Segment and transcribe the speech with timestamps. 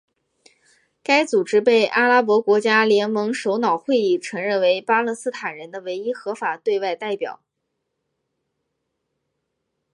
[1.03, 7.39] 该组织被阿拉伯国家联盟首脑会议承认为巴勒斯坦人的唯一合法对外代表。